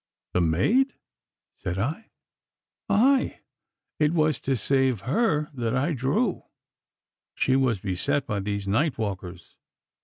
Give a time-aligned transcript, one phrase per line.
[0.33, 0.95] 'The maid?'
[1.59, 2.09] said I.
[2.89, 3.41] 'Aye,
[3.99, 6.41] it was to save her that I drew.
[7.35, 9.57] She was beset by these night walkers.